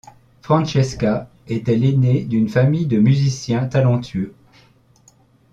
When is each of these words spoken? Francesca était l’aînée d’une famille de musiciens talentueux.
Francesca 0.41 1.29
était 1.47 1.75
l’aînée 1.75 2.23
d’une 2.25 2.49
famille 2.49 2.87
de 2.87 2.97
musiciens 2.97 3.67
talentueux. 3.67 4.33